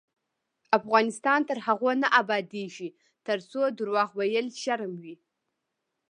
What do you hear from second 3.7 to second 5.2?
درواغ ویل شرم وي.